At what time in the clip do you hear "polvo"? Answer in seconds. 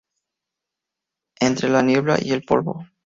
2.41-2.87